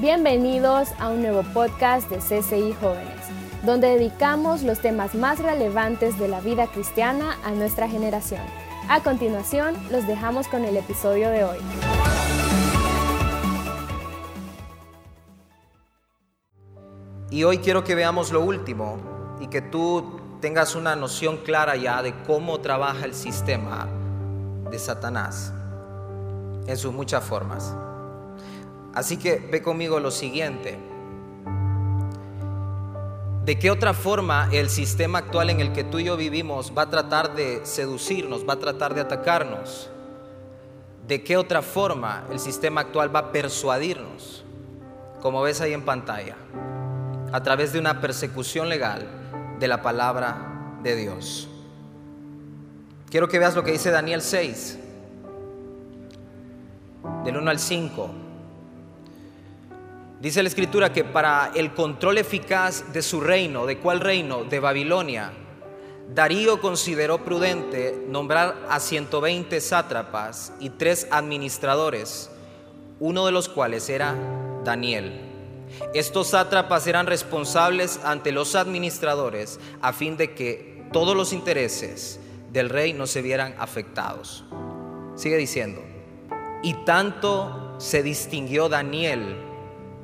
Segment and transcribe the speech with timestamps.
[0.00, 3.20] Bienvenidos a un nuevo podcast de CCI Jóvenes,
[3.66, 8.40] donde dedicamos los temas más relevantes de la vida cristiana a nuestra generación.
[8.88, 11.58] A continuación, los dejamos con el episodio de hoy.
[17.30, 18.96] Y hoy quiero que veamos lo último
[19.38, 23.86] y que tú tengas una noción clara ya de cómo trabaja el sistema
[24.70, 25.52] de Satanás
[26.66, 27.74] en sus muchas formas.
[28.94, 30.78] Así que ve conmigo lo siguiente.
[33.44, 36.82] ¿De qué otra forma el sistema actual en el que tú y yo vivimos va
[36.82, 39.90] a tratar de seducirnos, va a tratar de atacarnos?
[41.06, 44.44] ¿De qué otra forma el sistema actual va a persuadirnos?
[45.20, 46.36] Como ves ahí en pantalla,
[47.32, 49.06] a través de una persecución legal
[49.58, 51.48] de la palabra de Dios.
[53.10, 54.78] Quiero que veas lo que dice Daniel 6,
[57.24, 58.10] del 1 al 5.
[60.20, 64.44] Dice la escritura que para el control eficaz de su reino, ¿de cuál reino?
[64.44, 65.32] De Babilonia.
[66.14, 72.30] Darío consideró prudente nombrar a 120 sátrapas y tres administradores,
[72.98, 74.14] uno de los cuales era
[74.62, 75.22] Daniel.
[75.94, 82.20] Estos sátrapas eran responsables ante los administradores a fin de que todos los intereses
[82.52, 84.44] del rey no se vieran afectados.
[85.14, 85.82] Sigue diciendo,
[86.62, 89.49] y tanto se distinguió Daniel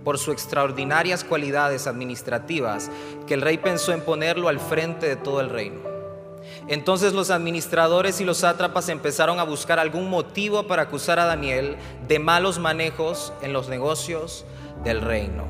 [0.07, 2.93] por sus extraordinarias cualidades administrativas,
[3.27, 5.81] que el rey pensó en ponerlo al frente de todo el reino.
[6.69, 11.77] Entonces los administradores y los sátrapas empezaron a buscar algún motivo para acusar a Daniel
[12.07, 14.45] de malos manejos en los negocios
[14.85, 15.43] del reino.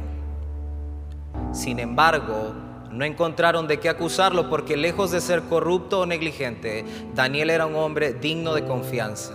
[1.53, 2.55] Sin embargo,
[2.91, 7.77] no encontraron de qué acusarlo porque lejos de ser corrupto o negligente, Daniel era un
[7.77, 9.35] hombre digno de confianza.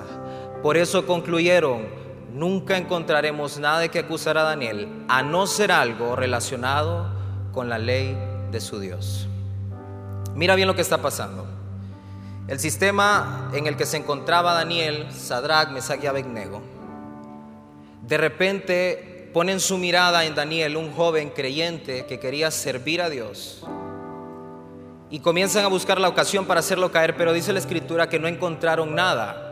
[0.63, 2.00] Por eso concluyeron,
[2.33, 7.09] nunca encontraremos nada que acusar a Daniel, a no ser algo relacionado
[7.51, 8.17] con la ley
[8.51, 9.27] de su Dios.
[10.35, 11.45] Mira bien lo que está pasando.
[12.47, 16.61] El sistema en el que se encontraba Daniel, Sadrach, Mesach y Abednego,
[18.01, 23.63] de repente ponen su mirada en Daniel, un joven creyente que quería servir a Dios.
[25.09, 28.27] Y comienzan a buscar la ocasión para hacerlo caer, pero dice la escritura que no
[28.27, 29.50] encontraron nada.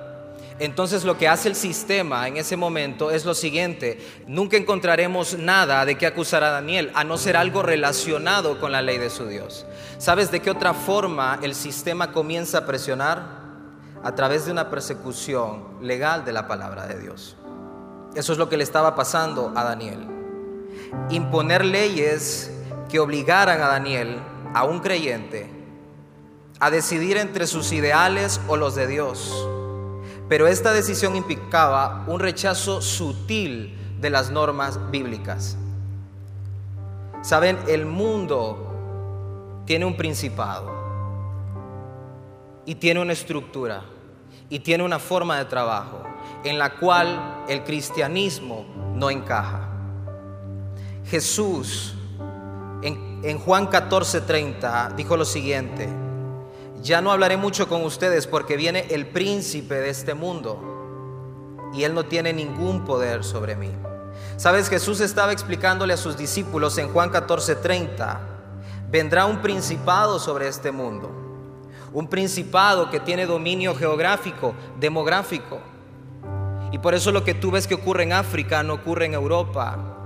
[0.60, 3.98] Entonces lo que hace el sistema en ese momento es lo siguiente,
[4.28, 8.82] nunca encontraremos nada de qué acusar a Daniel, a no ser algo relacionado con la
[8.82, 9.66] ley de su Dios.
[9.98, 13.40] ¿Sabes de qué otra forma el sistema comienza a presionar?
[14.04, 17.38] A través de una persecución legal de la palabra de Dios.
[18.16, 20.08] Eso es lo que le estaba pasando a Daniel.
[21.10, 22.52] Imponer leyes
[22.90, 24.20] que obligaran a Daniel,
[24.54, 25.50] a un creyente,
[26.60, 29.48] a decidir entre sus ideales o los de Dios
[30.30, 35.58] pero esta decisión implicaba un rechazo sutil de las normas bíblicas.
[37.22, 40.72] Saben, el mundo tiene un principado
[42.66, 43.82] y tiene una estructura
[44.50, 46.04] y tiene una forma de trabajo
[46.44, 48.66] en la cual el cristianismo
[48.96, 49.68] no encaja.
[51.06, 51.96] Jesús
[52.82, 55.90] en, Juan 14:30 dijo lo siguiente,
[56.82, 61.94] ya no hablaré mucho con ustedes porque viene el príncipe de este mundo y él
[61.94, 63.72] no tiene ningún poder sobre mí.
[64.38, 68.20] Sabes, Jesús estaba explicándole a sus discípulos en Juan 14:30,
[68.90, 71.12] vendrá un principado sobre este mundo,
[71.94, 75.60] un principado que tiene dominio geográfico, demográfico.
[76.72, 79.99] Y por eso lo que tú ves que ocurre en África no ocurre en Europa,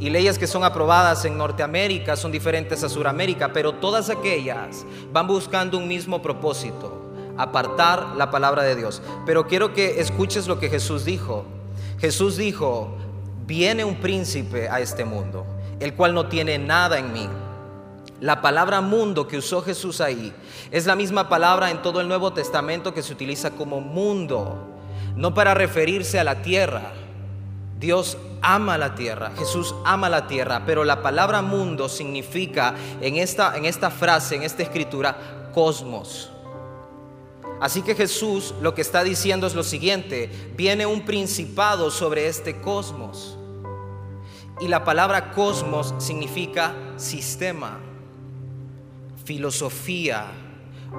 [0.00, 5.26] y leyes que son aprobadas en Norteamérica son diferentes a Sudamérica, pero todas aquellas van
[5.26, 9.02] buscando un mismo propósito, apartar la palabra de Dios.
[9.26, 11.44] Pero quiero que escuches lo que Jesús dijo.
[11.98, 12.96] Jesús dijo,
[13.44, 15.44] viene un príncipe a este mundo,
[15.80, 17.28] el cual no tiene nada en mí.
[18.20, 20.32] La palabra mundo que usó Jesús ahí
[20.70, 24.58] es la misma palabra en todo el Nuevo Testamento que se utiliza como mundo,
[25.16, 26.92] no para referirse a la tierra,
[27.78, 33.56] Dios ama la tierra, Jesús ama la tierra, pero la palabra mundo significa en esta,
[33.56, 36.30] en esta frase, en esta escritura, cosmos.
[37.60, 42.60] Así que Jesús lo que está diciendo es lo siguiente, viene un principado sobre este
[42.60, 43.36] cosmos.
[44.60, 47.78] Y la palabra cosmos significa sistema,
[49.24, 50.26] filosofía,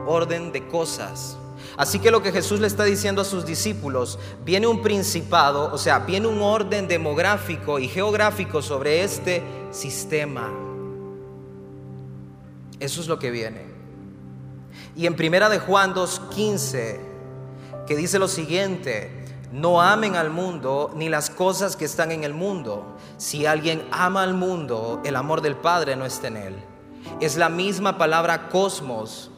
[0.06, 1.39] orden de cosas.
[1.78, 5.78] Así que lo que Jesús le está diciendo a sus discípulos, viene un principado, o
[5.78, 10.50] sea, viene un orden demográfico y geográfico sobre este sistema.
[12.80, 13.66] Eso es lo que viene.
[14.96, 17.00] Y en primera de Juan 2:15
[17.90, 19.16] que dice lo siguiente,
[19.52, 22.98] No amen al mundo ni las cosas que están en el mundo.
[23.18, 26.56] Si alguien ama al mundo, el amor del Padre no está en él.
[27.20, 29.32] Es la misma palabra cosmos,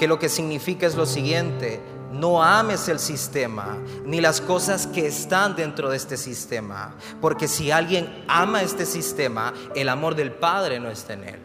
[0.00, 1.78] que lo que significa es lo siguiente,
[2.10, 3.76] no ames el sistema
[4.06, 9.52] ni las cosas que están dentro de este sistema, porque si alguien ama este sistema,
[9.74, 11.38] el amor del Padre no está en él.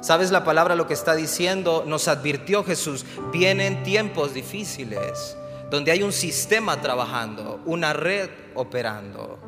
[0.00, 1.84] ¿Sabes la palabra lo que está diciendo?
[1.86, 5.36] Nos advirtió Jesús, vienen tiempos difíciles
[5.70, 9.38] donde hay un sistema trabajando, una red operando.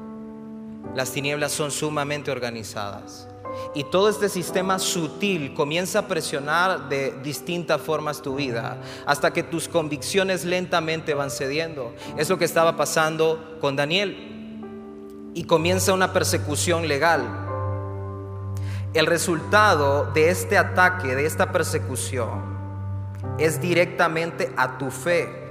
[0.95, 3.28] Las tinieblas son sumamente organizadas.
[3.75, 9.43] Y todo este sistema sutil comienza a presionar de distintas formas tu vida hasta que
[9.43, 11.95] tus convicciones lentamente van cediendo.
[12.17, 14.35] Es lo que estaba pasando con Daniel.
[15.35, 17.23] Y comienza una persecución legal.
[18.95, 22.59] El resultado de este ataque, de esta persecución,
[23.39, 25.49] es directamente a tu fe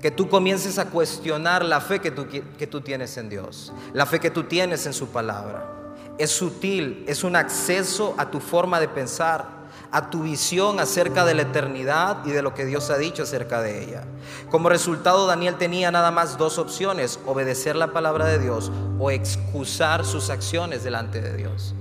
[0.00, 4.06] que tú comiences a cuestionar la fe que tú, que tú tienes en Dios, la
[4.06, 5.78] fe que tú tienes en su palabra.
[6.18, 9.58] Es sutil, es un acceso a tu forma de pensar,
[9.90, 13.62] a tu visión acerca de la eternidad y de lo que Dios ha dicho acerca
[13.62, 14.04] de ella.
[14.50, 20.04] Como resultado, Daniel tenía nada más dos opciones, obedecer la palabra de Dios o excusar
[20.04, 21.74] sus acciones delante de Dios.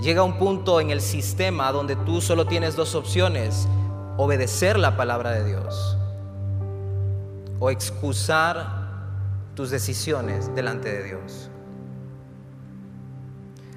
[0.00, 3.66] Llega un punto en el sistema donde tú solo tienes dos opciones,
[4.16, 5.96] obedecer la palabra de Dios
[7.58, 8.84] o excusar
[9.54, 11.50] tus decisiones delante de Dios.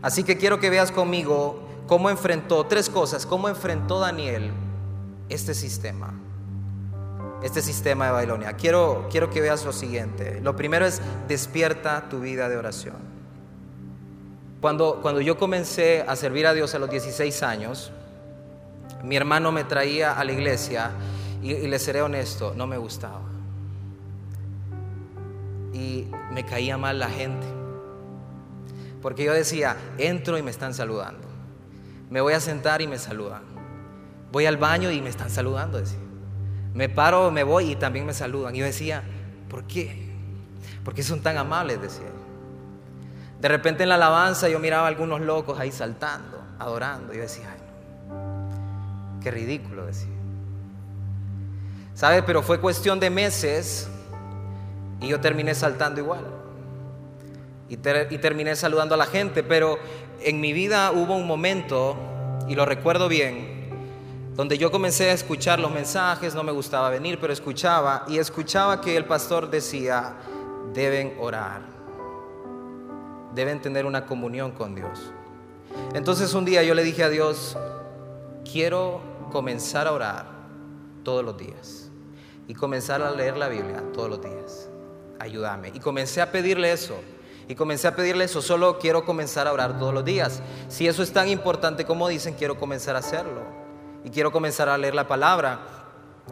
[0.02, 4.52] Así que quiero que veas conmigo cómo enfrentó tres cosas, cómo enfrentó Daniel
[5.30, 6.14] este sistema,
[7.44, 8.54] este sistema de Babilonia.
[8.54, 10.40] Quiero, quiero que veas lo siguiente.
[10.42, 12.96] Lo primero es despierta tu vida de oración.
[14.62, 17.92] Cuando, cuando yo comencé a servir a Dios a los 16 años,
[19.04, 20.92] mi hermano me traía a la iglesia
[21.42, 23.22] y, y le seré honesto, no me gustaba
[25.78, 27.57] y me caía mal la gente.
[29.08, 31.26] Porque yo decía, entro y me están saludando.
[32.10, 33.42] Me voy a sentar y me saludan.
[34.34, 35.78] Voy al baño y me están saludando.
[35.78, 35.98] Decía.
[36.74, 38.54] Me paro, me voy y también me saludan.
[38.54, 39.04] Y yo decía,
[39.50, 40.14] ¿por qué?
[40.84, 41.82] ¿Por qué son tan amables?
[41.82, 42.10] Decía.
[43.40, 47.14] De repente en la alabanza yo miraba a algunos locos ahí saltando, adorando.
[47.14, 50.12] Y yo decía, Ay, qué ridículo, decía.
[51.94, 52.24] ¿Sabes?
[52.28, 53.88] Pero fue cuestión de meses
[55.00, 56.37] y yo terminé saltando igual.
[57.70, 59.44] Y, terminé saludando a la gente.
[59.44, 59.78] Pero
[60.22, 61.98] en mi vida hubo un momento,
[62.48, 63.70] y lo recuerdo bien,
[64.36, 68.82] donde yo comencé a escuchar los mensajes, no me gustaba venir, pero escuchaba, y escuchaba
[68.82, 70.14] que el pastor decía,
[70.74, 71.62] deben orar,
[73.34, 75.12] deben tener una comunión con Dios.
[75.94, 77.58] Entonces un día yo le dije a Dios,
[78.50, 80.26] quiero comenzar a orar
[81.04, 81.90] todos los días
[82.48, 84.70] y comenzar a leer la Biblia todos los días
[85.20, 85.72] ayúdame.
[85.74, 87.00] Y comencé a pedirle eso.
[87.50, 90.42] Y comencé a pedirle eso, solo quiero comenzar a orar todos los días.
[90.68, 93.42] Si eso es tan importante como dicen, quiero comenzar a hacerlo.
[94.04, 95.60] Y quiero comenzar a leer la palabra.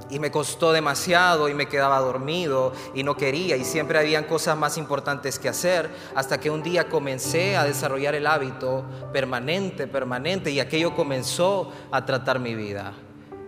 [0.10, 4.58] Y me costó demasiado y me quedaba dormido y no quería y siempre habían cosas
[4.58, 8.84] más importantes que hacer hasta que un día comencé a desarrollar el hábito
[9.14, 12.92] permanente, permanente y aquello comenzó a tratar mi vida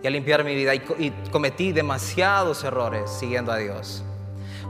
[0.02, 4.02] y a limpiar mi vida y, y cometí demasiados errores siguiendo a Dios.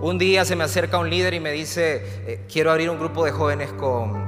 [0.01, 3.25] Un día se me acerca un líder y me dice, eh, quiero abrir un grupo
[3.25, 4.25] de jóvenes con,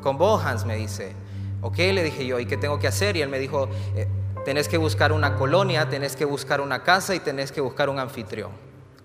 [0.00, 1.12] con Bohans, me dice.
[1.60, 3.18] Ok, le dije yo, ¿y qué tengo que hacer?
[3.18, 4.08] Y él me dijo, eh,
[4.46, 7.98] tenés que buscar una colonia, tenés que buscar una casa y tenés que buscar un
[7.98, 8.50] anfitrión.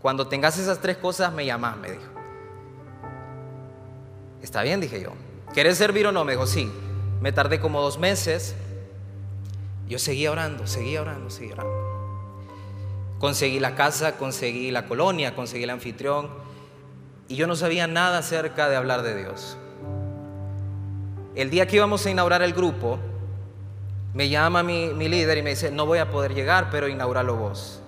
[0.01, 2.03] Cuando tengas esas tres cosas, me llamás, me dijo.
[4.41, 5.12] Está bien, dije yo.
[5.53, 6.24] ¿Querés servir o no?
[6.24, 6.72] Me dijo, sí.
[7.19, 8.55] Me tardé como dos meses.
[9.89, 11.84] Yo seguía orando, seguía orando, seguía orando.
[13.19, 16.29] Conseguí la casa, conseguí la colonia, conseguí el anfitrión
[17.27, 19.57] y yo no sabía nada acerca de hablar de Dios.
[21.36, 23.00] El día que íbamos a inaugurar el grupo,
[24.13, 27.81] me llama mi, líder y me dice, no voy a poder llegar, pero inauguralo vos.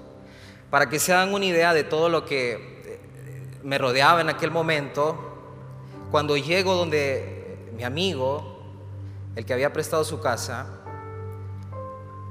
[0.70, 2.54] Para que se hagan una idea de todo lo que
[2.86, 3.00] eh,
[3.64, 5.18] me rodeaba en aquel momento,
[6.12, 8.62] cuando llego donde mi amigo,
[9.36, 10.68] el que había prestado su casa,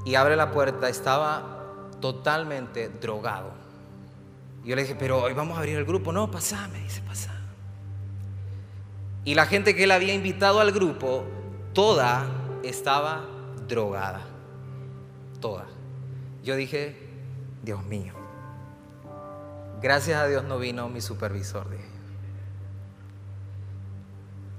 [0.05, 1.56] y abre la puerta, estaba
[2.01, 3.53] totalmente drogado.
[4.65, 6.13] Y yo le dije, pero hoy vamos a abrir el grupo.
[6.13, 7.33] No, pasá, me dice, pasá.
[9.25, 11.25] Y la gente que él había invitado al grupo,
[11.73, 12.27] toda
[12.63, 13.25] estaba
[13.69, 14.23] drogada.
[15.41, 15.67] Toda.
[16.45, 16.97] Yo dije,
[17.63, 18.13] Dios mío.
[19.83, 21.67] Gracias a Dios no vino mi supervisor.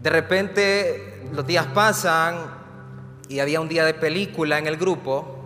[0.01, 2.37] De repente los días pasan
[3.27, 5.36] y había un día de película en el grupo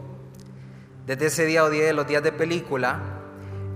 [1.06, 3.00] desde ese día odié los días de película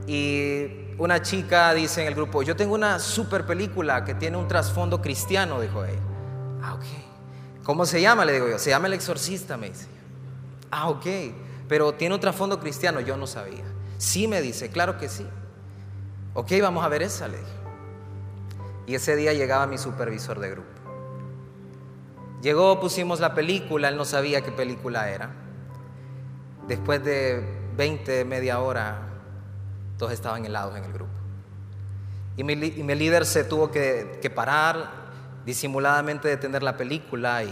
[0.08, 4.48] y una chica dice en el grupo, yo tengo una super película que tiene un
[4.48, 6.00] trasfondo cristiano, dijo ella.
[6.62, 6.86] Ah, ok.
[7.64, 8.26] ¿Cómo se llama?
[8.26, 8.60] Le digo yo.
[8.60, 9.88] Se llama El Exorcista, me dice.
[10.72, 11.06] Ah, ok.
[11.68, 13.64] Pero tiene un trasfondo cristiano, yo no sabía.
[13.98, 15.26] Sí, me dice, claro que sí.
[16.34, 17.52] Ok, vamos a ver esa, le dije.
[18.88, 20.70] Y ese día llegaba mi supervisor de grupo.
[22.42, 25.45] Llegó, pusimos la película, él no sabía qué película era.
[26.68, 27.44] Después de
[27.78, 29.00] 20, media hora,
[29.98, 31.12] todos estaban helados en el grupo.
[32.38, 34.90] Y mi, líder se tuvo que, parar,
[35.46, 37.44] disimuladamente detener la película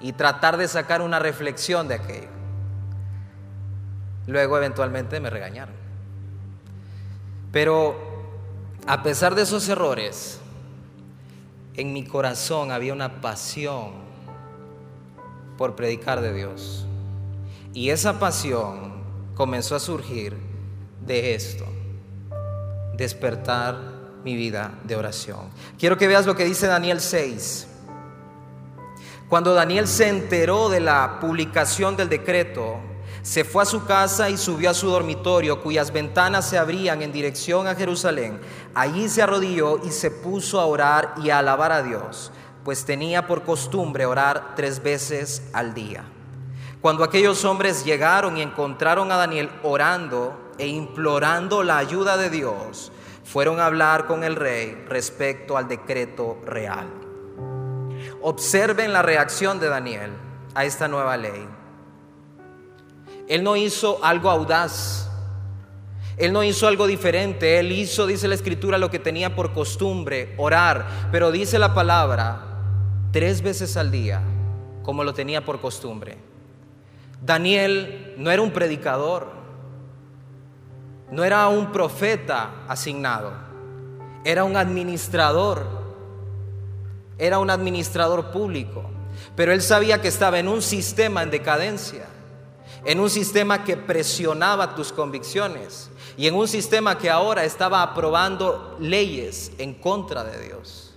[0.00, 2.36] y tratar de sacar una reflexión de aquello.
[4.26, 5.74] Luego eventualmente me regañaron.
[7.52, 7.96] Pero
[8.86, 10.40] a pesar de esos errores,
[11.74, 13.92] en mi corazón había una pasión
[15.56, 16.86] por predicar de Dios.
[17.76, 19.04] Y esa pasión
[19.34, 20.34] comenzó a surgir
[21.04, 21.66] de esto,
[22.96, 23.76] despertar
[24.24, 25.50] mi vida de oración.
[25.78, 27.66] Quiero que veas lo que dice Daniel 6.
[29.28, 32.78] Cuando Daniel se enteró de la publicación del decreto,
[33.20, 37.12] se fue a su casa y subió a su dormitorio, cuyas ventanas se abrían en
[37.12, 38.40] dirección a Jerusalén.
[38.74, 42.32] Allí se arrodilló y se puso a orar y a alabar a Dios,
[42.64, 46.06] pues tenía por costumbre orar tres veces al día.
[46.86, 52.92] Cuando aquellos hombres llegaron y encontraron a Daniel orando e implorando la ayuda de Dios,
[53.24, 56.86] fueron a hablar con el rey respecto al decreto real.
[58.22, 60.12] Observen la reacción de Daniel
[60.54, 61.48] a esta nueva ley.
[63.26, 65.10] Él no hizo algo audaz.
[66.16, 67.58] Él no hizo algo diferente.
[67.58, 71.08] Él hizo, dice la escritura, lo que tenía por costumbre, orar.
[71.10, 72.44] Pero dice la palabra,
[73.10, 74.22] tres veces al día,
[74.84, 76.25] como lo tenía por costumbre.
[77.22, 79.28] Daniel no era un predicador,
[81.10, 83.32] no era un profeta asignado,
[84.24, 85.66] era un administrador,
[87.18, 88.84] era un administrador público,
[89.34, 92.06] pero él sabía que estaba en un sistema en decadencia,
[92.84, 98.76] en un sistema que presionaba tus convicciones y en un sistema que ahora estaba aprobando
[98.78, 100.94] leyes en contra de Dios.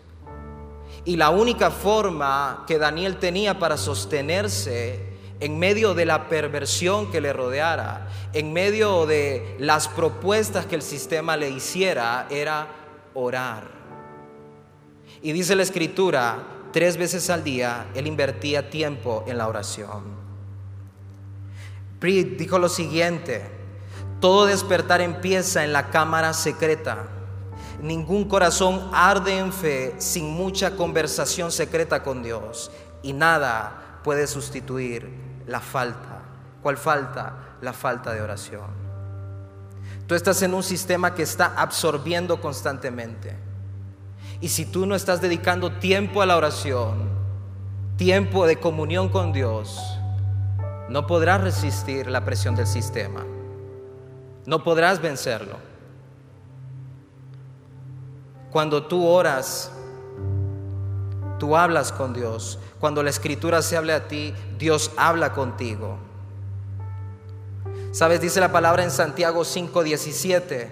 [1.06, 5.09] Y la única forma que Daniel tenía para sostenerse
[5.40, 10.82] en medio de la perversión que le rodeara, en medio de las propuestas que el
[10.82, 12.68] sistema le hiciera, era
[13.14, 13.64] orar.
[15.22, 20.04] Y dice la escritura, tres veces al día él invertía tiempo en la oración.
[22.00, 23.44] Prit dijo lo siguiente,
[24.20, 27.08] todo despertar empieza en la cámara secreta.
[27.82, 35.29] Ningún corazón arde en fe sin mucha conversación secreta con Dios y nada puede sustituir
[35.50, 36.22] la falta.
[36.62, 37.34] ¿Cuál falta?
[37.62, 38.68] La falta de oración.
[40.08, 43.36] Tú estás en un sistema que está absorbiendo constantemente.
[44.42, 47.10] Y si tú no estás dedicando tiempo a la oración,
[47.98, 50.00] tiempo de comunión con Dios,
[50.88, 53.26] no podrás resistir la presión del sistema.
[54.46, 55.58] No podrás vencerlo.
[58.52, 59.72] Cuando tú oras,
[61.40, 62.60] tú hablas con Dios.
[62.80, 65.98] Cuando la escritura se habla a ti, Dios habla contigo.
[67.92, 70.72] Sabes, dice la palabra en Santiago 5:17.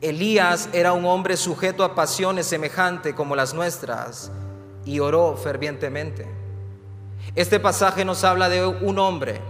[0.00, 4.30] Elías era un hombre sujeto a pasiones semejantes como las nuestras
[4.84, 6.26] y oró fervientemente.
[7.34, 9.40] Este pasaje nos habla de un hombre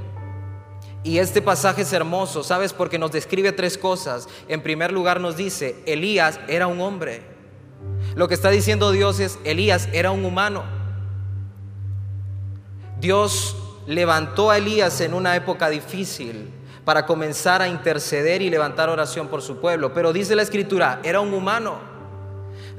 [1.02, 2.72] y este pasaje es hermoso, ¿sabes?
[2.72, 4.26] Porque nos describe tres cosas.
[4.48, 7.33] En primer lugar nos dice, Elías era un hombre.
[8.14, 10.62] Lo que está diciendo Dios es, Elías era un humano.
[13.00, 13.56] Dios
[13.86, 16.50] levantó a Elías en una época difícil
[16.84, 19.92] para comenzar a interceder y levantar oración por su pueblo.
[19.92, 21.78] Pero dice la escritura, era un humano.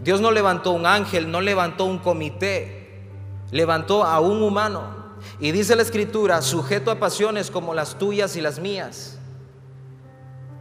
[0.02, 3.04] Dios no levantó un ángel, no levantó un comité,
[3.52, 5.16] levantó a un humano.
[5.40, 9.18] Y dice la escritura, sujeto a pasiones como las tuyas y las mías.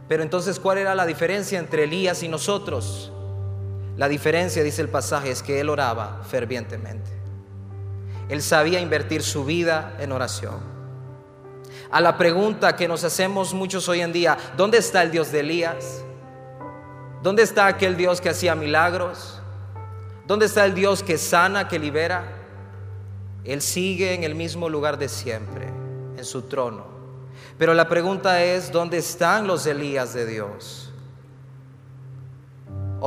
[0.07, 3.11] Pero entonces, ¿cuál era la diferencia entre Elías y nosotros?
[3.97, 7.11] La diferencia, dice el pasaje, es que él oraba fervientemente.
[8.27, 10.59] Él sabía invertir su vida en oración.
[11.91, 15.41] A la pregunta que nos hacemos muchos hoy en día, ¿dónde está el Dios de
[15.41, 16.03] Elías?
[17.21, 19.39] ¿Dónde está aquel Dios que hacía milagros?
[20.27, 22.23] ¿Dónde está el Dios que sana, que libera?
[23.43, 25.67] Él sigue en el mismo lugar de siempre,
[26.17, 26.85] en su trono.
[27.57, 30.84] Pero la pregunta es, ¿dónde están los Elías de Dios?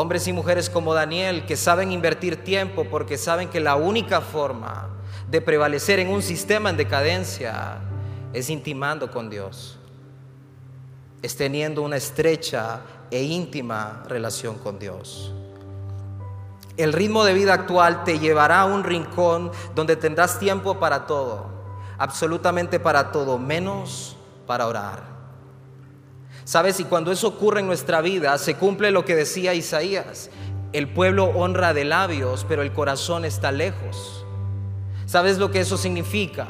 [0.00, 4.90] Hombres y mujeres como Daniel que saben invertir tiempo porque saben que la única forma
[5.28, 7.78] de prevalecer en un sistema en decadencia
[8.32, 9.76] es intimando con Dios,
[11.20, 12.78] es teniendo una estrecha
[13.10, 15.34] e íntima relación con Dios.
[16.76, 21.46] El ritmo de vida actual te llevará a un rincón donde tendrás tiempo para todo,
[21.98, 25.07] absolutamente para todo, menos para orar.
[26.48, 30.30] Sabes, y cuando eso ocurre en nuestra vida, se cumple lo que decía Isaías.
[30.72, 34.24] El pueblo honra de labios, pero el corazón está lejos.
[35.04, 36.48] ¿Sabes lo que eso significa?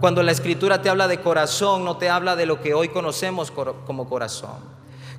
[0.00, 3.50] Cuando la escritura te habla de corazón, no te habla de lo que hoy conocemos
[3.50, 4.58] como corazón.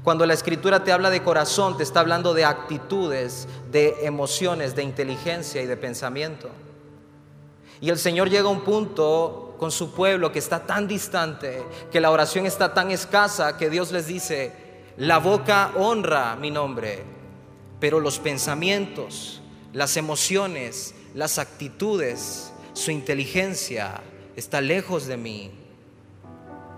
[0.03, 4.84] Cuando la escritura te habla de corazón, te está hablando de actitudes, de emociones, de
[4.84, 6.50] inteligencia y de pensamiento.
[7.82, 11.62] Y el Señor llega a un punto con su pueblo que está tan distante,
[11.92, 14.54] que la oración está tan escasa, que Dios les dice,
[14.98, 17.04] la boca honra mi nombre,
[17.80, 19.42] pero los pensamientos,
[19.74, 24.01] las emociones, las actitudes, su inteligencia
[24.38, 25.51] está lejos de mí,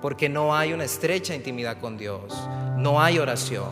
[0.01, 2.33] porque no hay una estrecha intimidad con Dios,
[2.77, 3.69] no hay oración.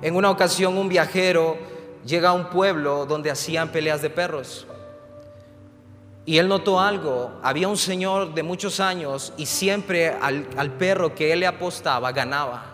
[0.00, 1.58] En una ocasión un viajero
[2.06, 4.66] llega a un pueblo donde hacían peleas de perros.
[6.30, 11.12] Y él notó algo, había un señor de muchos años y siempre al, al, perro
[11.12, 12.66] que él le apostaba ganaba.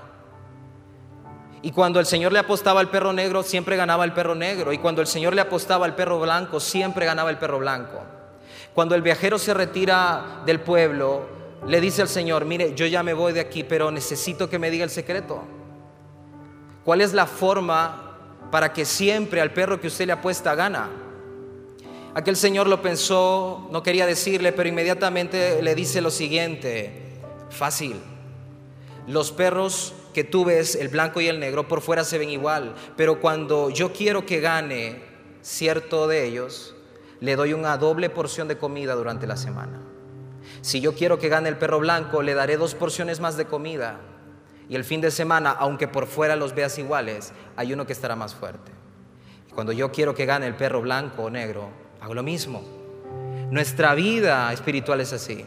[1.63, 4.75] Y cuando el Señor le apostaba al perro negro, siempre ganaba el perro negro.
[4.75, 7.99] Y cuando el Señor le apostaba al perro blanco, siempre ganaba el perro blanco.
[8.75, 11.27] Cuando el viajero se retira del pueblo,
[11.67, 14.71] le dice al Señor, mire, yo ya me voy de aquí, pero necesito que me
[14.71, 15.43] diga el secreto.
[16.85, 18.19] ¿Cuál es la forma
[18.51, 20.91] para que siempre al perro que usted le apuesta gana?
[22.17, 27.19] Aquel señor lo pensó, no quería decirle, pero inmediatamente le dice lo siguiente,
[27.51, 28.01] fácil.
[29.07, 32.75] Los perros que tú ves, el blanco y el negro, por fuera se ven igual,
[32.97, 35.03] pero cuando yo quiero que gane
[35.43, 36.75] cierto de ellos,
[37.21, 39.83] le doy una doble porción de comida durante la semana.
[40.63, 44.01] Si yo quiero que gane el perro blanco, le daré dos porciones más de comida.
[44.71, 48.17] Y el fin de semana, aunque por fuera los veas iguales, hay uno que estará
[48.17, 48.73] más fuerte.
[49.55, 52.63] Cuando yo quiero que gane el perro blanco o negro, hago lo mismo.
[53.51, 55.45] Nuestra vida espiritual es así.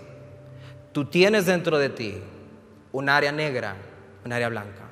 [0.91, 2.17] Tú tienes dentro de ti
[2.91, 3.77] un área negra,
[4.25, 4.83] un área blanca.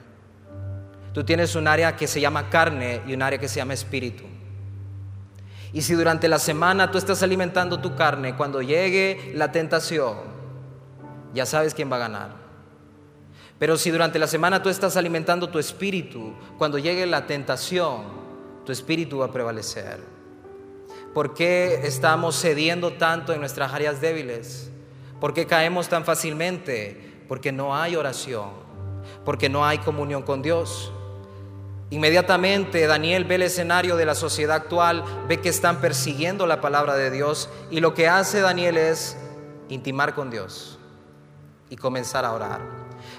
[1.14, 4.24] Tú tienes un área que se llama carne y un área que se llama espíritu.
[5.74, 10.20] Y si durante la semana tú estás alimentando tu carne, cuando llegue la tentación,
[11.34, 12.30] ya sabes quién va a ganar.
[13.60, 18.04] Pero si durante la semana tú estás alimentando tu espíritu, cuando llegue la tentación,
[18.66, 20.17] tu espíritu va a prevalecer.
[21.18, 24.70] ¿Por qué estamos cediendo tanto en nuestras áreas débiles?
[25.20, 27.24] ¿Por qué caemos tan fácilmente?
[27.28, 28.52] Porque no hay oración,
[29.26, 30.92] porque no hay comunión con Dios.
[31.90, 36.94] Inmediatamente Daniel ve el escenario de la sociedad actual, ve que están persiguiendo la palabra
[36.94, 39.18] de Dios y lo que hace Daniel es
[39.70, 40.78] intimar con Dios
[41.72, 42.62] y comenzar a orar.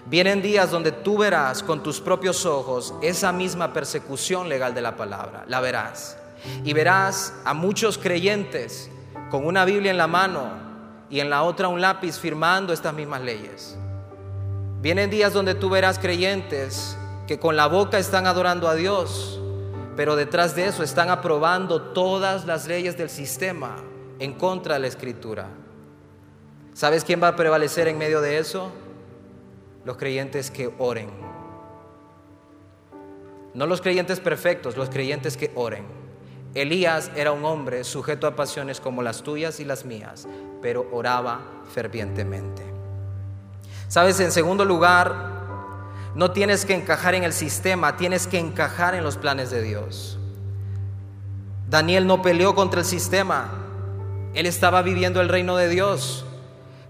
[0.07, 4.95] Vienen días donde tú verás con tus propios ojos esa misma persecución legal de la
[4.95, 6.17] palabra, la verás.
[6.65, 8.91] Y verás a muchos creyentes
[9.31, 10.51] con una Biblia en la mano
[11.11, 13.77] y en la otra un lápiz firmando estas mismas leyes.
[14.81, 16.97] Vienen días donde tú verás creyentes
[17.27, 19.41] que con la boca están adorando a Dios,
[19.97, 23.77] pero detrás de eso están aprobando todas las leyes del sistema
[24.19, 25.49] en contra de la escritura.
[26.75, 28.71] ¿Sabes quién va a prevalecer en medio de eso?
[29.85, 31.11] Los creyentes que oren.
[33.55, 35.98] No los creyentes perfectos, los creyentes que oren.
[36.55, 40.27] Elías era un hombre sujeto a pasiones como las tuyas y las mías,
[40.63, 41.41] pero oraba
[41.73, 42.63] fervientemente.
[43.89, 45.39] Sabes, en segundo lugar,
[46.15, 50.19] no tienes que encajar en el sistema, tienes que encajar en los planes de Dios.
[51.69, 53.51] Daniel no peleó contra el sistema,
[54.35, 56.25] él estaba viviendo el reino de Dios.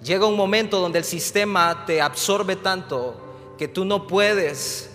[0.03, 4.91] Llega un momento donde el sistema te absorbe tanto que tú no puedes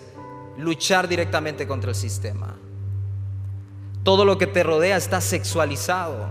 [0.58, 2.56] luchar directamente contra el sistema.
[4.03, 6.27] Todo lo que te rodea está sexualizado.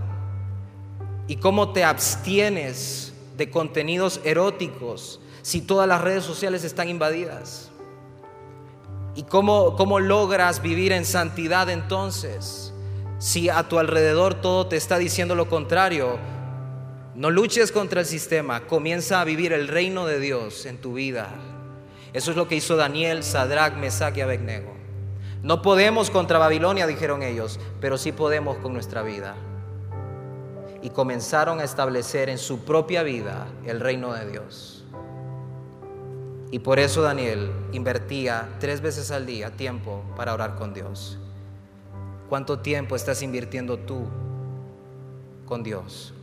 [1.27, 7.71] ¿Y cómo te abstienes de contenidos eróticos si todas las redes sociales están invadidas?
[9.15, 12.73] ¿Y cómo, cómo logras vivir en santidad entonces?
[13.17, 16.17] Si a tu alrededor todo te está diciendo lo contrario,
[17.15, 21.29] no luches contra el sistema, comienza a vivir el reino de Dios en tu vida.
[22.11, 24.82] Eso es lo que hizo Daniel, Sadrach, Mesach y Abednego.
[25.43, 29.35] No podemos contra Babilonia, dijeron ellos, pero sí podemos con nuestra vida.
[30.81, 34.85] Y comenzaron a establecer en su propia vida el reino de Dios.
[36.49, 41.19] Y por eso Daniel invertía tres veces al día tiempo para orar con Dios.
[42.29, 44.07] ¿Cuánto tiempo estás invirtiendo tú
[45.45, 46.13] con Dios?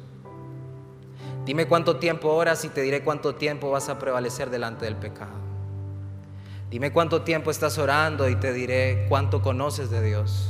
[1.44, 5.49] Dime cuánto tiempo oras y te diré cuánto tiempo vas a prevalecer delante del pecado.
[6.70, 10.48] Dime cuánto tiempo estás orando y te diré cuánto conoces de Dios.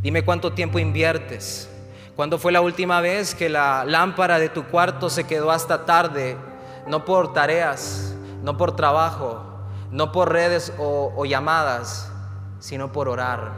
[0.00, 1.68] Dime cuánto tiempo inviertes.
[2.16, 6.36] ¿Cuándo fue la última vez que la lámpara de tu cuarto se quedó hasta tarde?
[6.86, 9.42] No por tareas, no por trabajo,
[9.90, 12.10] no por redes o, llamadas,
[12.58, 13.52] sino por orar,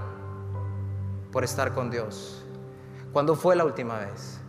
[1.31, 2.45] por estar con Dios.
[3.13, 4.41] ¿Cuándo fue la última vez?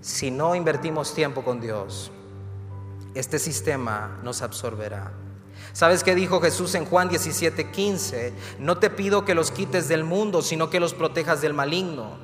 [0.00, 2.10] Si no invertimos tiempo con Dios,
[3.18, 5.12] este sistema nos absorberá.
[5.72, 8.32] ¿Sabes qué dijo Jesús en Juan 17, 15?
[8.60, 12.16] No te pido que los quites del mundo, sino que los protejas del maligno.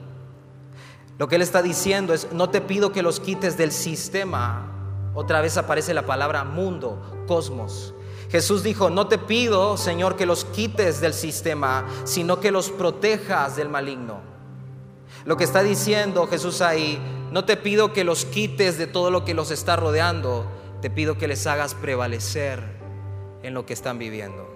[1.19, 4.71] Lo que él está diciendo es, no te pido que los quites del sistema.
[5.15, 7.93] Otra vez aparece la palabra mundo, cosmos.
[8.31, 13.57] Jesús dijo, no te pido, Señor, que los quites del sistema, sino que los protejas
[13.57, 14.21] del maligno.
[15.25, 17.01] Lo que está diciendo Jesús ahí,
[17.33, 20.47] no te pido que los quites de todo lo que los está rodeando,
[20.85, 22.63] te pido que les hagas prevalecer
[23.43, 24.47] en lo que están viviendo.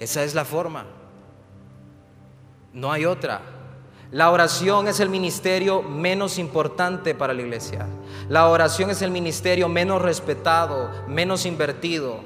[0.00, 0.84] Esa es la forma.
[2.72, 3.40] No hay otra.
[4.10, 7.86] La oración es el ministerio menos importante para la iglesia.
[8.28, 12.18] La oración es el ministerio menos respetado, menos invertido.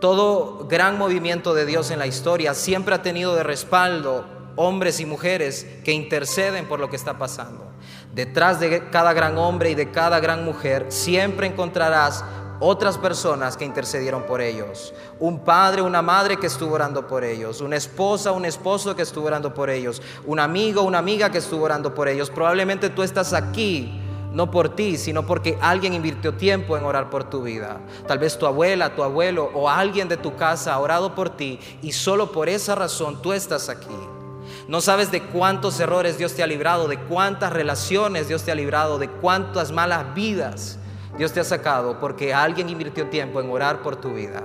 [0.00, 5.04] Todo gran movimiento de Dios en la historia siempre ha tenido de respaldo hombres y
[5.04, 7.67] mujeres que interceden por lo que está pasando.
[8.14, 12.24] Detrás de cada gran hombre y de cada gran mujer siempre encontrarás
[12.60, 14.92] otras personas que intercedieron por ellos.
[15.20, 17.60] Un padre, una madre que estuvo orando por ellos.
[17.60, 20.02] Una esposa, un esposo que estuvo orando por ellos.
[20.26, 22.30] Un amigo, una amiga que estuvo orando por ellos.
[22.30, 27.24] Probablemente tú estás aquí no por ti, sino porque alguien invirtió tiempo en orar por
[27.24, 27.80] tu vida.
[28.06, 31.58] Tal vez tu abuela, tu abuelo o alguien de tu casa ha orado por ti
[31.82, 33.86] y solo por esa razón tú estás aquí.
[34.68, 38.54] No sabes de cuántos errores Dios te ha librado, de cuántas relaciones Dios te ha
[38.54, 40.78] librado, de cuántas malas vidas
[41.16, 44.42] Dios te ha sacado porque alguien invirtió tiempo en orar por tu vida.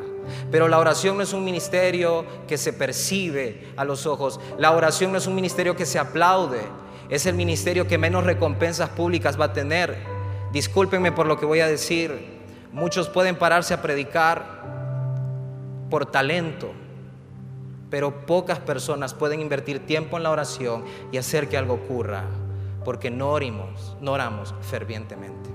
[0.49, 4.39] Pero la oración no es un ministerio que se percibe a los ojos.
[4.57, 6.62] La oración no es un ministerio que se aplaude.
[7.09, 9.97] Es el ministerio que menos recompensas públicas va a tener.
[10.53, 12.41] Discúlpenme por lo que voy a decir.
[12.71, 14.63] Muchos pueden pararse a predicar
[15.89, 16.73] por talento,
[17.93, 22.23] pero pocas personas pueden invertir tiempo en la oración y hacer que algo ocurra,
[22.84, 25.51] porque no oramos, no oramos fervientemente.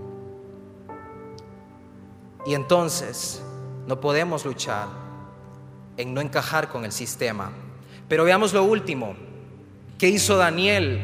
[2.46, 3.42] Y entonces
[3.88, 4.86] no podemos luchar
[5.96, 7.50] en no encajar con el sistema.
[8.08, 9.16] Pero veamos lo último.
[9.98, 11.02] ¿Qué hizo Daniel?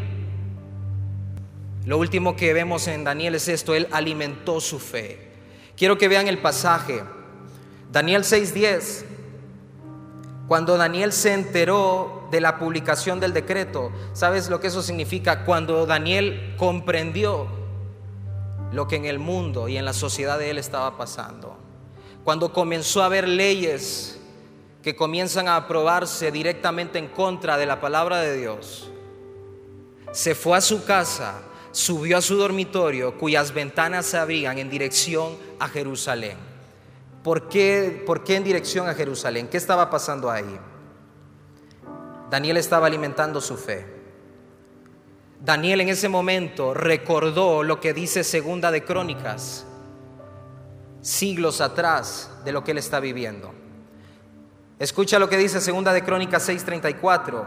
[1.84, 5.32] Lo último que vemos en Daniel es esto, él alimentó su fe.
[5.76, 7.02] Quiero que vean el pasaje.
[7.90, 9.13] Daniel 6:10
[10.46, 15.44] cuando Daniel se enteró de la publicación del decreto, ¿sabes lo que eso significa?
[15.44, 17.48] Cuando Daniel comprendió
[18.72, 21.56] lo que en el mundo y en la sociedad de él estaba pasando.
[22.24, 24.20] Cuando comenzó a haber leyes
[24.82, 28.90] que comienzan a aprobarse directamente en contra de la palabra de Dios,
[30.12, 31.40] se fue a su casa,
[31.72, 36.53] subió a su dormitorio cuyas ventanas se abrían en dirección a Jerusalén.
[37.24, 39.48] ¿Por qué, ¿Por qué en dirección a Jerusalén?
[39.48, 40.60] ¿Qué estaba pasando ahí?
[42.28, 43.86] Daniel estaba alimentando su fe.
[45.40, 49.64] Daniel en ese momento recordó lo que dice Segunda de Crónicas,
[51.00, 53.54] siglos atrás de lo que él está viviendo.
[54.78, 57.46] Escucha lo que dice Segunda de Crónicas 6:34.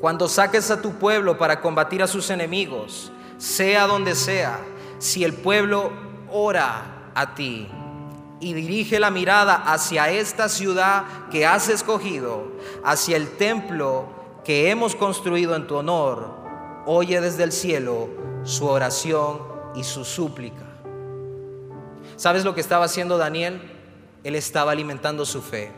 [0.00, 4.60] Cuando saques a tu pueblo para combatir a sus enemigos, sea donde sea,
[5.00, 5.90] si el pueblo
[6.30, 7.68] ora a ti
[8.40, 12.52] y dirige la mirada hacia esta ciudad que has escogido,
[12.84, 14.06] hacia el templo
[14.44, 16.30] que hemos construido en tu honor,
[16.86, 18.08] oye desde el cielo
[18.44, 19.40] su oración
[19.74, 20.64] y su súplica.
[22.16, 23.60] ¿Sabes lo que estaba haciendo Daniel?
[24.24, 25.70] Él estaba alimentando su fe.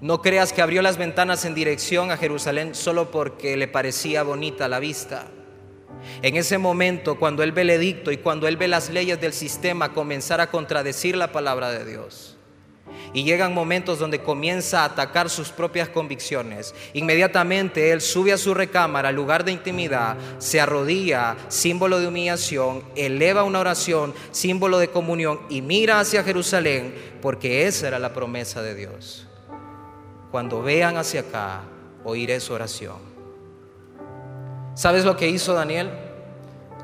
[0.00, 4.68] No creas que abrió las ventanas en dirección a Jerusalén solo porque le parecía bonita
[4.68, 5.26] la vista.
[6.22, 9.32] En ese momento, cuando él ve el edicto y cuando él ve las leyes del
[9.32, 12.36] sistema comenzar a contradecir la palabra de Dios,
[13.12, 16.74] y llegan momentos donde comienza a atacar sus propias convicciones.
[16.92, 23.44] Inmediatamente él sube a su recámara, lugar de intimidad, se arrodilla, símbolo de humillación, eleva
[23.44, 28.74] una oración, símbolo de comunión y mira hacia Jerusalén, porque esa era la promesa de
[28.74, 29.26] Dios.
[30.30, 31.62] Cuando vean hacia acá,
[32.04, 33.15] oiré su oración.
[34.76, 35.90] ¿Sabes lo que hizo Daniel?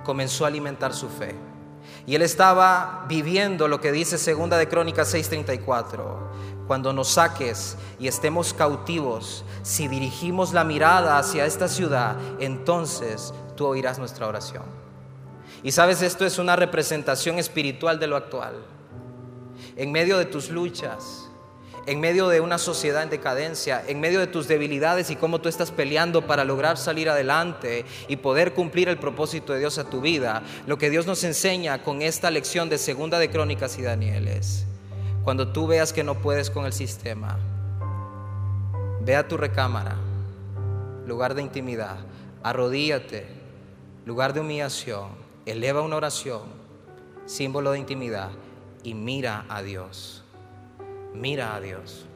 [0.02, 1.34] Comenzó a alimentar su fe.
[2.06, 6.30] Y él estaba viviendo lo que dice segunda de Crónicas 6:34.
[6.66, 13.66] Cuando nos saques y estemos cautivos, si dirigimos la mirada hacia esta ciudad, entonces tú
[13.66, 14.64] oirás nuestra oración.
[15.62, 18.54] Y sabes, esto es una representación espiritual de lo actual.
[19.76, 21.30] en medio de tus luchas,
[21.86, 25.48] en medio de una sociedad en decadencia, en medio de tus debilidades y cómo tú
[25.48, 30.00] estás peleando para lograr salir adelante y poder cumplir el propósito de Dios a tu
[30.00, 34.28] vida, lo que Dios nos enseña con esta lección de Segunda de Crónicas y Daniel
[34.28, 34.64] es,
[35.24, 37.38] cuando tú veas que no puedes con el sistema,
[39.00, 39.96] ve a tu recámara,
[41.06, 41.96] lugar de intimidad,
[42.44, 43.26] arrodíllate,
[44.06, 45.08] lugar de humillación,
[45.46, 46.42] eleva una oración,
[47.26, 48.30] símbolo de intimidad
[48.84, 50.21] y mira a Dios
[51.14, 52.06] mira a Dios.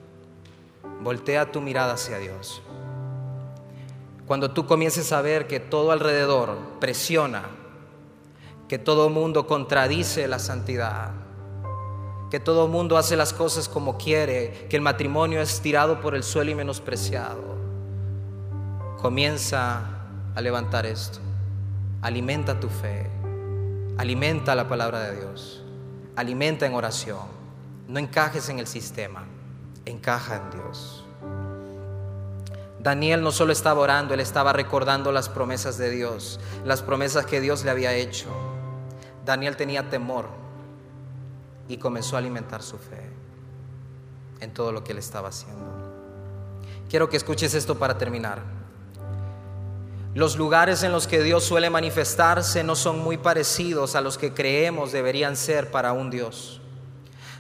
[1.02, 2.62] Voltea tu mirada hacia Dios.
[4.26, 7.44] Cuando tú comiences a ver que todo alrededor presiona,
[8.68, 11.12] que todo mundo contradice la santidad,
[12.30, 16.24] que todo mundo hace las cosas como quiere, que el matrimonio es tirado por el
[16.24, 17.56] suelo y menospreciado,
[19.00, 19.82] comienza
[20.34, 21.20] a levantar esto.
[22.02, 23.08] Alimenta tu fe,
[23.96, 25.62] alimenta la palabra de Dios,
[26.16, 27.35] alimenta en oración.
[27.88, 29.24] No encajes en el sistema,
[29.84, 31.04] encaja en Dios.
[32.80, 37.40] Daniel no solo estaba orando, él estaba recordando las promesas de Dios, las promesas que
[37.40, 38.28] Dios le había hecho.
[39.24, 40.28] Daniel tenía temor
[41.68, 43.10] y comenzó a alimentar su fe
[44.40, 45.64] en todo lo que él estaba haciendo.
[46.88, 48.40] Quiero que escuches esto para terminar.
[50.14, 54.32] Los lugares en los que Dios suele manifestarse no son muy parecidos a los que
[54.32, 56.60] creemos deberían ser para un Dios.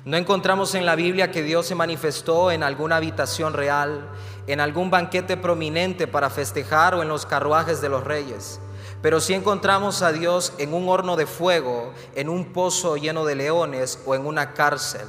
[0.06, 4.08] No encontramos en la Biblia que Dios se manifestó en alguna habitación real,
[4.46, 8.60] en algún banquete prominente para festejar o en los carruajes de los reyes.
[9.02, 13.34] Pero sí encontramos a Dios en un horno de fuego, en un pozo lleno de
[13.34, 15.08] leones o en una cárcel.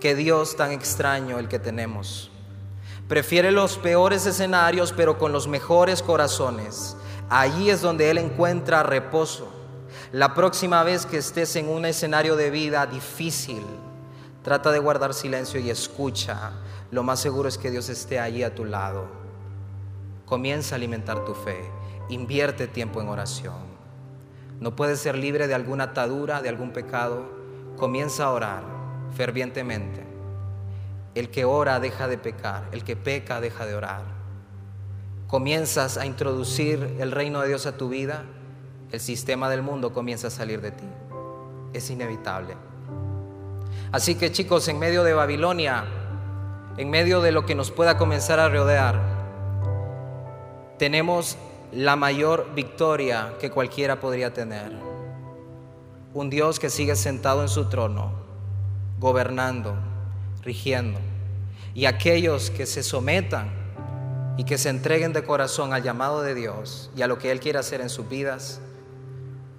[0.00, 2.30] Qué Dios tan extraño el que tenemos.
[3.08, 6.96] Prefiere los peores escenarios, pero con los mejores corazones.
[7.28, 9.52] Allí es donde Él encuentra reposo.
[10.12, 13.62] La próxima vez que estés en un escenario de vida difícil,
[14.48, 16.52] Trata de guardar silencio y escucha.
[16.90, 19.06] Lo más seguro es que Dios esté allí a tu lado.
[20.24, 21.70] Comienza a alimentar tu fe.
[22.08, 23.58] Invierte tiempo en oración.
[24.58, 27.28] No puedes ser libre de alguna atadura, de algún pecado.
[27.76, 28.62] Comienza a orar
[29.14, 30.02] fervientemente.
[31.14, 32.70] El que ora deja de pecar.
[32.72, 34.00] El que peca deja de orar.
[35.26, 38.24] Comienzas a introducir el reino de Dios a tu vida.
[38.92, 40.88] El sistema del mundo comienza a salir de ti.
[41.74, 42.67] Es inevitable.
[43.90, 45.84] Así que chicos, en medio de Babilonia,
[46.76, 49.00] en medio de lo que nos pueda comenzar a rodear,
[50.78, 51.38] tenemos
[51.72, 54.72] la mayor victoria que cualquiera podría tener.
[56.12, 58.12] Un Dios que sigue sentado en su trono,
[58.98, 59.74] gobernando,
[60.42, 61.00] rigiendo.
[61.74, 63.48] Y aquellos que se sometan
[64.36, 67.40] y que se entreguen de corazón al llamado de Dios y a lo que Él
[67.40, 68.60] quiere hacer en sus vidas,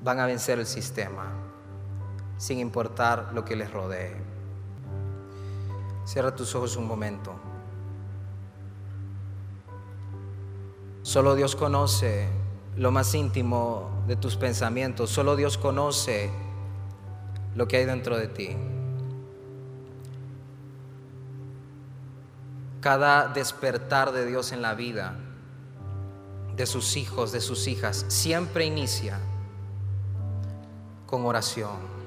[0.04, 1.39] van a vencer el sistema
[2.40, 4.16] sin importar lo que les rodee.
[6.06, 7.36] Cierra tus ojos un momento.
[11.04, 12.30] Solo Dios conoce
[12.78, 15.10] lo más íntimo de tus pensamientos.
[15.10, 16.32] Solo Dios conoce
[17.56, 18.56] lo que hay dentro de ti.
[22.80, 25.20] Cada despertar de Dios en la vida
[26.56, 29.20] de sus hijos, de sus hijas, siempre inicia
[31.06, 31.99] con oración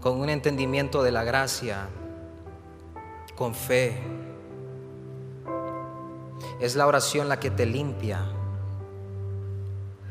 [0.00, 1.88] con un entendimiento de la gracia,
[3.36, 4.00] con fe.
[6.60, 8.20] Es la oración la que te limpia,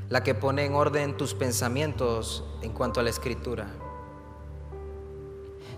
[0.10, 3.68] la que pone en orden tus pensamientos en cuanto a la escritura.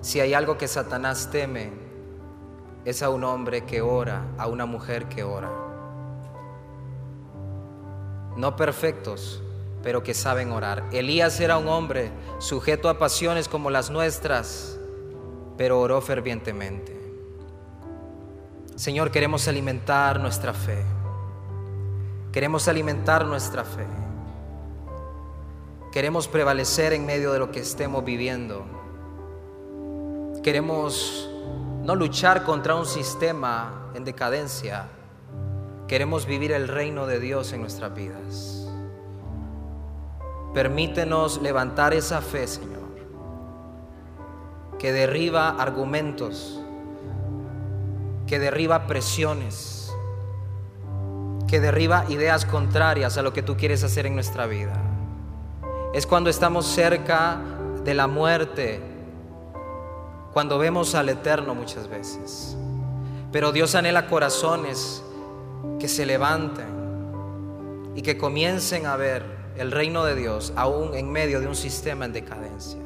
[0.02, 1.72] Si hay algo que Satanás teme,
[2.86, 5.52] es a un hombre que ora, a una mujer que ora.
[8.38, 9.43] No perfectos,
[9.84, 10.86] pero que saben orar.
[10.92, 14.80] Elías era un hombre sujeto a pasiones como las nuestras,
[15.58, 16.98] pero oró fervientemente.
[18.76, 20.84] Señor, queremos alimentar nuestra fe.
[22.32, 23.86] Queremos alimentar nuestra fe.
[25.92, 28.65] Queremos prevalecer en medio de lo que estemos viviendo.
[30.44, 31.30] Queremos
[31.84, 34.88] no luchar contra un sistema en decadencia.
[35.88, 38.69] Queremos vivir el reino de Dios en nuestras vidas.
[40.54, 42.90] Permítenos levantar esa fe, Señor,
[44.80, 46.60] que derriba argumentos,
[48.26, 49.94] que derriba presiones,
[51.48, 54.74] que derriba ideas contrarias a lo que tú quieres hacer en nuestra vida.
[55.94, 57.40] Es cuando estamos cerca
[57.84, 58.82] de la muerte,
[60.34, 62.56] cuando vemos al Eterno muchas veces.
[63.32, 65.04] Pero Dios anhela corazones
[65.80, 66.80] que se levanten
[67.96, 72.06] y que comiencen a ver el reino de Dios aún en medio de un sistema
[72.06, 72.80] en decadencia.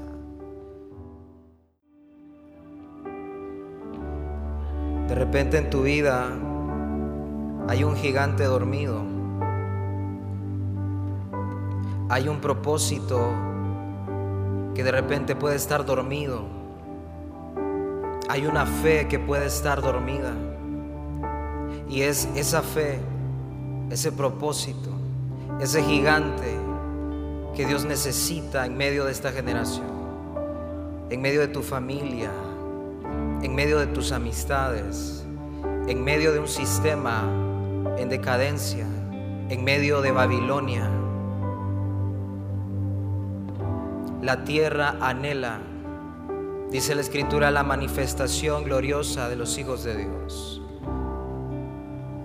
[5.07, 6.31] De repente en tu vida
[7.67, 9.03] hay un gigante dormido.
[12.09, 13.19] Hay un propósito
[14.73, 16.41] que de repente puede estar dormido.
[18.29, 20.33] Hay una fe que puede estar dormida.
[21.87, 22.99] Y es esa fe,
[23.91, 24.89] ese propósito,
[25.59, 26.62] ese gigante
[27.55, 29.85] que Dios necesita en medio de esta generación,
[31.09, 32.31] en medio de tu familia,
[33.43, 35.23] en medio de tus amistades,
[35.87, 37.23] en medio de un sistema
[37.97, 38.87] en decadencia,
[39.49, 40.89] en medio de Babilonia.
[44.21, 45.59] La tierra anhela,
[46.71, 50.62] dice la escritura, la manifestación gloriosa de los hijos de Dios.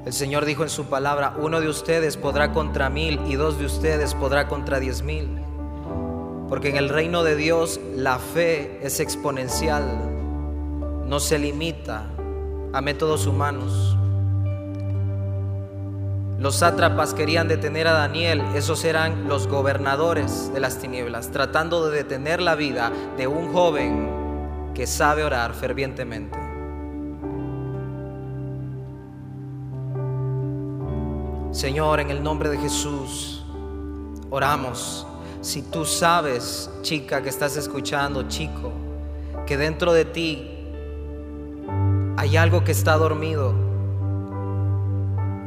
[0.09, 3.67] El Señor dijo en su palabra, uno de ustedes podrá contra mil y dos de
[3.67, 5.39] ustedes podrá contra diez mil.
[6.49, 9.85] Porque en el reino de Dios la fe es exponencial,
[11.05, 12.07] no se limita
[12.73, 13.99] a métodos humanos.
[16.39, 21.99] Los sátrapas querían detener a Daniel, esos eran los gobernadores de las tinieblas, tratando de
[21.99, 26.48] detener la vida de un joven que sabe orar fervientemente.
[31.59, 33.43] Señor, en el nombre de Jesús,
[34.31, 35.05] oramos.
[35.41, 38.71] Si tú sabes, chica que estás escuchando, chico,
[39.45, 40.49] que dentro de ti
[42.17, 43.55] hay algo que está dormido,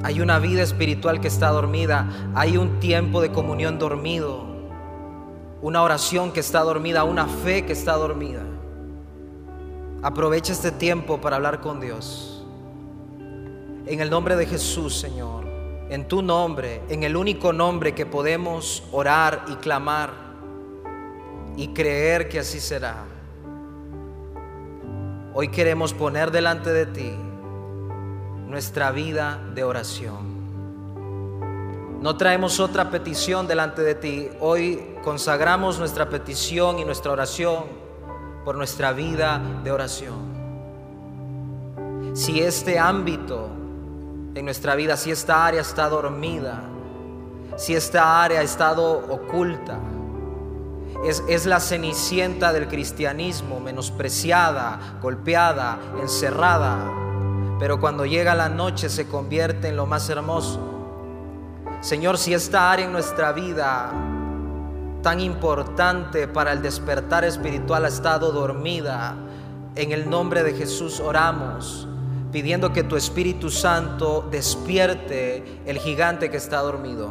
[0.04, 4.44] hay una vida espiritual que está dormida, hay un tiempo de comunión dormido,
[5.62, 8.42] una oración que está dormida, una fe que está dormida.
[10.04, 12.46] Aprovecha este tiempo para hablar con Dios.
[13.86, 15.51] En el nombre de Jesús, Señor
[15.92, 20.14] en tu nombre, en el único nombre que podemos orar y clamar
[21.58, 23.04] y creer que así será.
[25.34, 27.12] Hoy queremos poner delante de ti
[28.48, 30.32] nuestra vida de oración.
[32.02, 34.30] No traemos otra petición delante de ti.
[34.40, 37.66] Hoy consagramos nuestra petición y nuestra oración
[38.46, 40.40] por nuestra vida de oración.
[42.14, 43.61] Si este ámbito
[44.34, 46.62] en nuestra vida, si esta área está dormida,
[47.58, 49.78] si esta área ha estado oculta,
[51.06, 56.78] es, es, la cenicienta del cristianismo, menospreciada, golpeada, encerrada,
[57.60, 60.60] pero cuando llega la noche se convierte en lo más hermoso.
[61.82, 63.92] Señor, si esta área en nuestra vida
[65.02, 69.16] tan importante para el despertar espiritual ha estado dormida,
[69.76, 71.88] en el nombre de Jesús oramos
[72.32, 77.10] pidiendo que tu Espíritu Santo despierte el gigante que está dormido.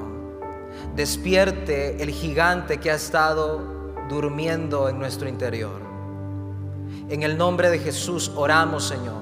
[0.97, 3.61] Despierte el gigante que ha estado
[4.09, 5.81] durmiendo en nuestro interior.
[7.09, 9.21] En el nombre de Jesús oramos, Señor,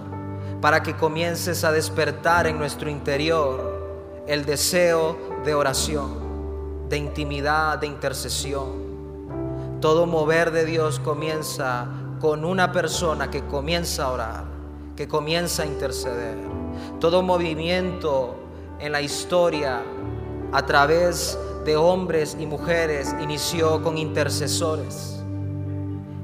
[0.61, 7.87] para que comiences a despertar en nuestro interior el deseo de oración, de intimidad, de
[7.89, 9.79] intercesión.
[9.81, 11.89] Todo mover de Dios comienza
[12.21, 14.58] con una persona que comienza a orar
[14.99, 16.37] que comienza a interceder.
[16.99, 18.35] Todo movimiento
[18.81, 19.81] en la historia
[20.51, 25.23] a través de hombres y mujeres inició con intercesores.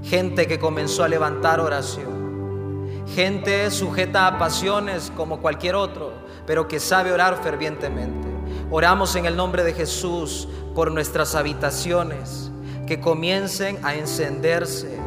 [0.03, 3.05] Gente que comenzó a levantar oración.
[3.15, 6.11] Gente sujeta a pasiones como cualquier otro,
[6.45, 8.27] pero que sabe orar fervientemente.
[8.73, 12.51] Oramos en el nombre de Jesús por nuestras habitaciones,
[12.89, 14.99] que comiencen a encenderse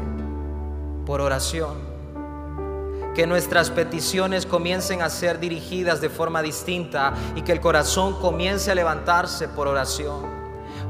[1.05, 1.86] por oración
[3.17, 8.69] que nuestras peticiones comiencen a ser dirigidas de forma distinta y que el corazón comience
[8.69, 10.27] a levantarse por oración.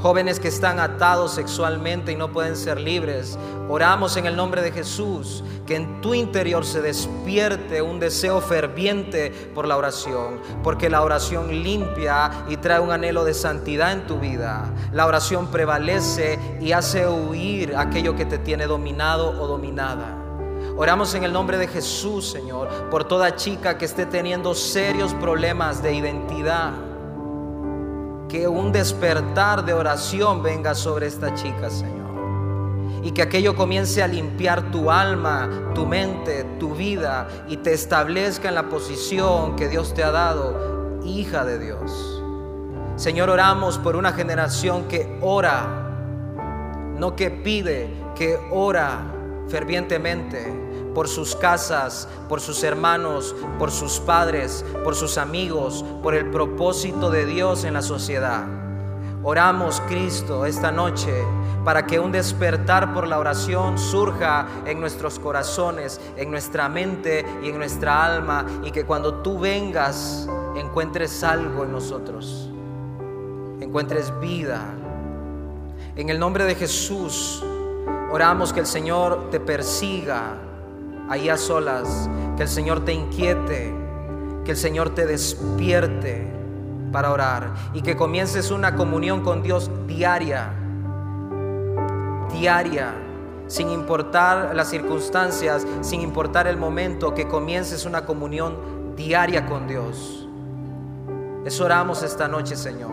[0.02, 4.74] Jóvenes que están atados sexualmente y no pueden ser libres, oramos en el nombre de
[4.74, 11.04] Jesús, que en tu interior se despierte un deseo ferviente por la oración, porque la
[11.04, 14.70] oración limpia y trae un anhelo de santidad en tu vida.
[14.92, 20.27] La oración prevalece y hace huir aquello que te tiene dominado o dominada.
[20.80, 25.82] Oramos en el nombre de Jesús, Señor, por toda chica que esté teniendo serios problemas
[25.82, 26.72] de identidad.
[28.30, 31.98] Que un despertar de oración venga sobre esta chica, Señor.
[33.02, 38.48] Y que aquello comience a limpiar tu alma, tu mente, tu vida y te establezca
[38.48, 42.22] en la posición que Dios te ha dado, hija de Dios.
[42.98, 45.66] Señor, oramos por una generación que ora,
[47.00, 49.14] no que pide, que ora
[49.48, 50.67] fervientemente
[50.98, 57.12] por sus casas, por sus hermanos, por sus padres, por sus amigos, por el propósito
[57.12, 58.48] de Dios en la sociedad.
[59.22, 61.14] Oramos, Cristo, esta noche
[61.64, 67.50] para que un despertar por la oración surja en nuestros corazones, en nuestra mente y
[67.50, 72.50] en nuestra alma, y que cuando tú vengas encuentres algo en nosotros,
[73.60, 74.64] encuentres vida.
[75.96, 77.44] En el nombre de Jesús,
[78.12, 80.47] oramos que el Señor te persiga
[81.10, 83.74] ahí a solas, que el Señor te inquiete,
[84.46, 86.28] que el Señor te despierte
[86.92, 90.52] para orar y que comiences una comunión con Dios diaria,
[92.32, 92.94] diaria,
[93.48, 100.28] sin importar las circunstancias, sin importar el momento, que comiences una comunión diaria con Dios.
[101.46, 102.92] Eso oramos esta noche, Señor.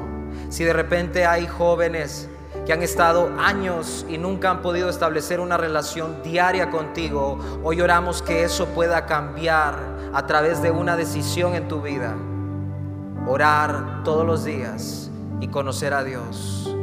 [0.49, 2.29] Si de repente hay jóvenes
[2.67, 8.23] que han estado años y nunca han podido establecer una relación diaria contigo, hoy oramos
[8.23, 9.75] que eso pueda cambiar
[10.13, 12.15] a través de una decisión en tu vida
[13.27, 15.11] orar todos los días
[15.41, 16.75] y conocer a Dios.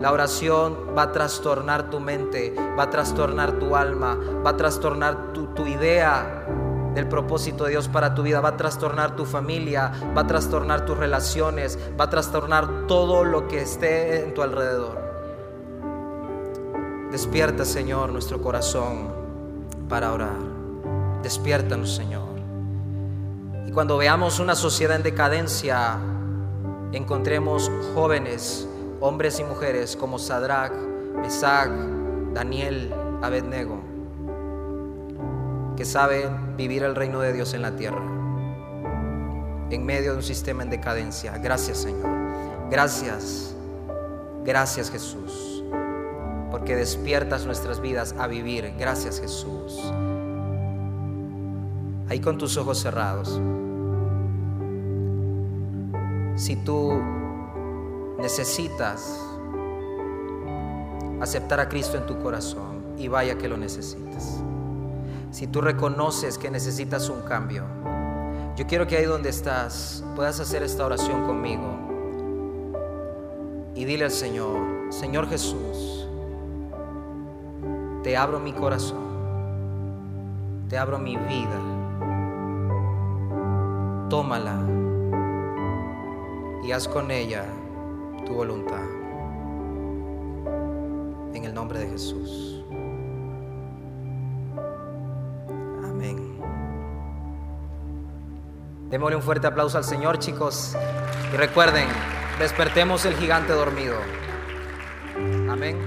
[0.00, 5.32] La oración va a trastornar tu mente, va a trastornar tu alma, va a trastornar
[5.32, 6.44] tu, idea
[6.94, 10.84] del propósito de Dios para tu vida, va a trastornar tu familia, va a trastornar
[10.84, 15.00] tus relaciones, va a trastornar todo lo que esté en tu alrededor.
[17.10, 19.12] Despierta, Señor, nuestro corazón
[19.88, 20.38] para orar.
[21.22, 22.32] Despiértanos, Señor
[23.72, 25.98] cuando veamos una sociedad en decadencia,
[26.92, 28.68] encontremos jóvenes,
[29.00, 30.72] hombres y mujeres como Sadrach,
[31.16, 31.70] Mesach,
[32.34, 33.80] Daniel, Abednego,
[35.76, 38.02] que saben vivir el reino de Dios en la tierra,
[39.70, 41.38] en medio de un sistema en decadencia.
[41.38, 42.10] Gracias Señor.
[42.70, 43.54] Gracias.
[44.44, 45.64] Gracias Jesús.
[46.50, 48.74] Porque despiertas nuestras vidas a vivir.
[48.78, 49.80] Gracias Jesús.
[52.08, 53.40] Ahí con tus ojos cerrados
[56.36, 57.00] si tú
[58.18, 59.20] necesitas
[61.20, 64.42] aceptar a Cristo en tu corazón y vaya que lo necesitas.
[65.32, 67.64] Si tú reconoces que necesitas un cambio,
[68.54, 71.78] yo quiero que ahí donde estás puedas hacer esta oración conmigo
[73.74, 76.06] y dile al Señor, Señor Jesús,
[78.02, 78.98] te abro mi corazón,
[80.68, 81.60] te abro mi vida,
[84.10, 84.60] tómala
[86.62, 87.46] y haz con ella
[88.26, 88.84] tu voluntad.
[91.32, 92.51] En el nombre de Jesús.
[98.92, 100.76] Démosle un fuerte aplauso al Señor, chicos.
[101.32, 101.86] Y recuerden,
[102.38, 103.96] despertemos el gigante dormido.
[105.50, 105.78] Amén.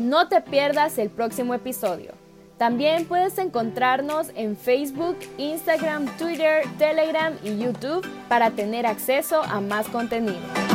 [0.00, 2.14] No te pierdas el próximo episodio.
[2.58, 9.86] También puedes encontrarnos en Facebook, Instagram, Twitter, Telegram y YouTube para tener acceso a más
[9.86, 10.65] contenido.